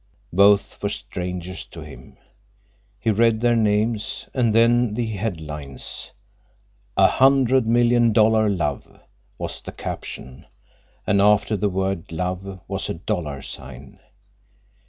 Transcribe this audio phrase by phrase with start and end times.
[0.33, 2.17] Both were strangers to him.
[2.99, 6.09] He read their names, and then the headlines.
[6.97, 8.99] "A Hundred Million Dollar Love"
[9.37, 10.47] was the caption,
[11.05, 13.99] and after the word love was a dollar sign.